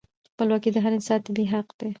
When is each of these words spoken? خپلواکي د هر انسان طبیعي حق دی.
خپلواکي 0.31 0.69
د 0.73 0.77
هر 0.83 0.93
انسان 0.97 1.19
طبیعي 1.25 1.47
حق 1.53 1.67
دی. 1.79 1.87